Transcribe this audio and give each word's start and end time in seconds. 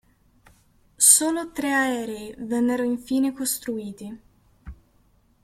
Solo 1.13 1.51
tre 1.51 1.71
aerei 1.73 2.33
vennero 2.39 2.81
infine 2.81 3.33
costruiti. 3.33 4.19